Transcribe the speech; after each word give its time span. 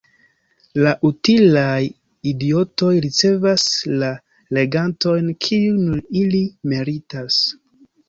La 0.85 0.93
utilaj 1.09 1.81
idiotoj 2.31 2.91
ricevas 3.07 3.69
la 4.05 4.11
regantojn 4.61 5.33
kiujn 5.49 6.05
ili 6.27 6.45
meritas. 6.75 7.43